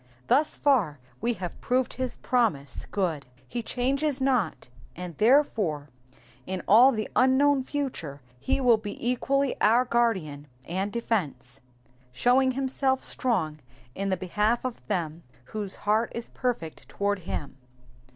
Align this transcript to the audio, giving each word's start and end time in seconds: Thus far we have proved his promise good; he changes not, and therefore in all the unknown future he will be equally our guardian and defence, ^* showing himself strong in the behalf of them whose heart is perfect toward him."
Thus 0.25 0.55
far 0.55 0.97
we 1.21 1.33
have 1.33 1.61
proved 1.61 1.93
his 1.93 2.15
promise 2.15 2.87
good; 2.89 3.27
he 3.47 3.61
changes 3.61 4.19
not, 4.19 4.67
and 4.95 5.15
therefore 5.19 5.89
in 6.47 6.63
all 6.67 6.91
the 6.91 7.07
unknown 7.15 7.63
future 7.63 8.19
he 8.39 8.59
will 8.59 8.77
be 8.77 8.97
equally 9.07 9.55
our 9.61 9.85
guardian 9.85 10.47
and 10.65 10.91
defence, 10.91 11.59
^* 11.87 11.89
showing 12.11 12.53
himself 12.53 13.03
strong 13.03 13.59
in 13.93 14.09
the 14.09 14.17
behalf 14.17 14.65
of 14.65 14.83
them 14.87 15.21
whose 15.53 15.75
heart 15.85 16.11
is 16.15 16.29
perfect 16.29 16.89
toward 16.89 17.19
him." 17.19 17.59